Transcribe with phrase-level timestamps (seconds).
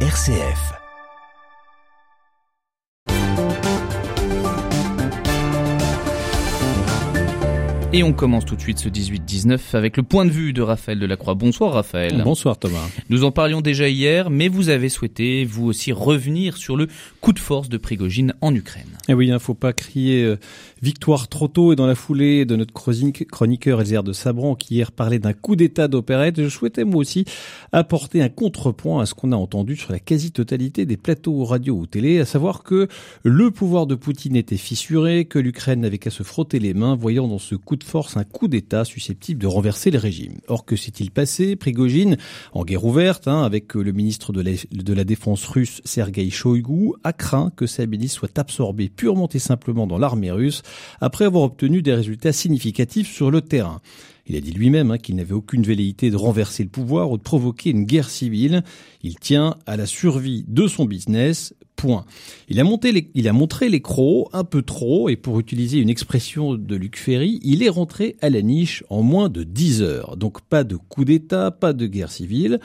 [0.00, 0.85] RCF.
[7.96, 10.98] Et on commence tout de suite ce 18-19 avec le point de vue de Raphaël
[10.98, 11.32] Delacroix.
[11.32, 12.20] Bonsoir Raphaël.
[12.22, 12.86] Bonsoir Thomas.
[13.08, 16.88] Nous en parlions déjà hier, mais vous avez souhaité vous aussi revenir sur le
[17.22, 18.98] coup de force de Prigogine en Ukraine.
[19.08, 20.36] Eh oui, il ne faut pas crier euh,
[20.82, 24.92] victoire trop tôt et dans la foulée de notre chroniqueur Elzer de Sabran qui hier
[24.92, 26.42] parlait d'un coup d'état d'opérette.
[26.42, 27.24] Je souhaitais moi aussi
[27.72, 31.86] apporter un contrepoint à ce qu'on a entendu sur la quasi-totalité des plateaux radio ou
[31.86, 32.88] télé, à savoir que
[33.22, 37.26] le pouvoir de Poutine était fissuré, que l'Ukraine n'avait qu'à se frotter les mains, voyant
[37.26, 40.38] dans ce coup de force un coup d'État susceptible de renverser le régime.
[40.48, 41.56] Or, que s'est-il passé?
[41.56, 42.16] Prigogine,
[42.52, 46.92] en guerre ouverte, hein, avec le ministre de la, de la Défense russe Sergei Shoigu,
[47.04, 50.62] a craint que sa ministre soit absorbée purement et simplement dans l'armée russe
[51.00, 53.80] après avoir obtenu des résultats significatifs sur le terrain.
[54.26, 57.22] Il a dit lui-même hein, qu'il n'avait aucune velléité de renverser le pouvoir ou de
[57.22, 58.64] provoquer une guerre civile.
[59.02, 61.54] Il tient à la survie de son business.
[62.48, 65.88] Il a, monté il a montré les crocs un peu trop, et pour utiliser une
[65.88, 70.16] expression de Luc Ferry, il est rentré à la niche en moins de 10 heures.
[70.16, 72.60] Donc pas de coup d'État, pas de guerre civile.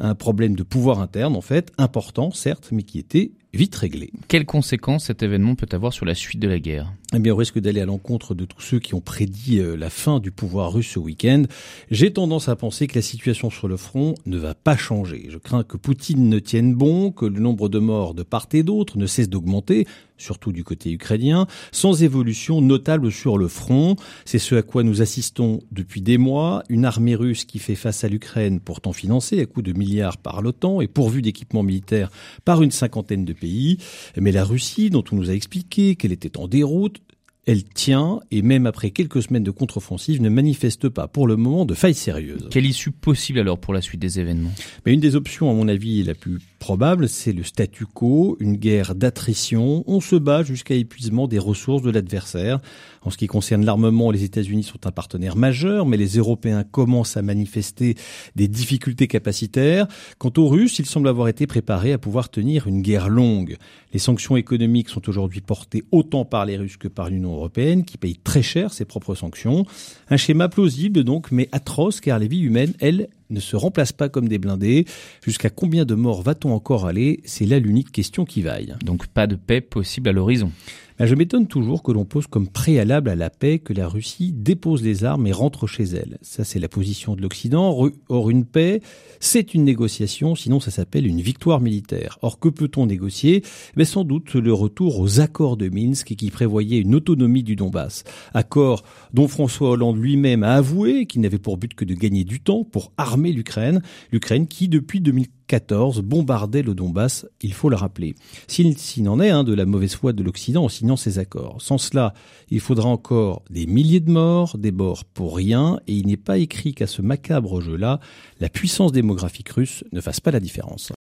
[0.00, 4.10] Un problème de pouvoir interne, en fait, important, certes, mais qui était vite réglé.
[4.28, 7.36] Quelles conséquences cet événement peut avoir sur la suite de la guerre Eh bien, au
[7.36, 10.72] risque d'aller à l'encontre de tous ceux qui ont prédit euh, la fin du pouvoir
[10.72, 11.44] russe ce week-end,
[11.90, 15.26] j'ai tendance à penser que la situation sur le front ne va pas changer.
[15.30, 18.62] Je crains que Poutine ne tienne bon, que le nombre de morts de part et
[18.62, 19.86] d'autre ne cesse d'augmenter,
[20.18, 23.96] surtout du côté ukrainien, sans évolution notable sur le front.
[24.24, 28.04] C'est ce à quoi nous assistons depuis des mois, une armée russe qui fait face
[28.04, 32.10] à l'Ukraine, pourtant financée à coups de milliards par l'OTAN et pourvue d'équipements militaires
[32.44, 33.78] par une cinquantaine de pays.
[34.16, 37.00] Mais la Russie, dont on nous a expliqué qu'elle était en déroute,
[37.48, 41.64] elle tient et même après quelques semaines de contre-offensive ne manifeste pas pour le moment
[41.64, 42.46] de failles sérieuses.
[42.50, 44.52] Quelle issue possible alors pour la suite des événements?
[44.84, 48.56] Mais une des options à mon avis la plus probable, c'est le statu quo, une
[48.56, 49.84] guerre d'attrition.
[49.86, 52.58] On se bat jusqu'à épuisement des ressources de l'adversaire.
[53.02, 57.16] En ce qui concerne l'armement, les États-Unis sont un partenaire majeur, mais les Européens commencent
[57.16, 57.94] à manifester
[58.36, 59.86] des difficultés capacitaires.
[60.18, 63.56] Quant aux Russes, ils semblent avoir été préparés à pouvoir tenir une guerre longue.
[63.92, 67.96] Les sanctions économiques sont aujourd'hui portées autant par les Russes que par l'Union européenne, qui
[67.96, 69.64] paye très cher ses propres sanctions.
[70.10, 74.08] Un schéma plausible donc, mais atroce, car les vies humaines, elles, ne se remplacent pas
[74.08, 74.84] comme des blindés.
[75.24, 77.20] Jusqu'à combien de morts va-t-on encore aller?
[77.24, 78.74] C'est là l'unique question qui vaille.
[78.84, 80.52] Donc pas de paix possible à l'horizon.
[80.98, 84.32] Ben, je m'étonne toujours que l'on pose comme préalable à la paix que la Russie
[84.32, 86.18] dépose les armes et rentre chez elle.
[86.22, 87.88] Ça, c'est la position de l'Occident.
[88.08, 88.80] Or, une paix,
[89.20, 92.18] c'est une négociation, sinon ça s'appelle une victoire militaire.
[92.22, 93.42] Or, que peut-on négocier?
[93.76, 97.54] Mais ben, Sans doute le retour aux accords de Minsk qui prévoyaient une autonomie du
[97.54, 98.02] Donbass.
[98.34, 98.82] Accord
[99.14, 102.64] dont François Hollande lui-même a avoué qu'il n'avait pour but que de gagner du temps
[102.64, 103.82] pour armer l'Ukraine.
[104.10, 108.14] L'Ukraine qui, depuis 2014, 14 bombardait le Donbass, il faut le rappeler.
[108.46, 111.60] S'il n'en est hein, de la mauvaise foi de l'Occident en signant ces accords.
[111.60, 112.14] Sans cela,
[112.50, 116.38] il faudra encore des milliers de morts, des morts pour rien, et il n'est pas
[116.38, 117.98] écrit qu'à ce macabre jeu-là,
[118.40, 120.92] la puissance démographique russe ne fasse pas la différence.